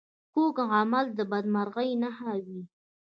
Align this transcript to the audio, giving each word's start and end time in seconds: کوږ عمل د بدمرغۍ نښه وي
کوږ 0.33 0.55
عمل 0.77 1.05
د 1.17 1.19
بدمرغۍ 1.31 1.89
نښه 2.01 2.31
وي 2.45 2.61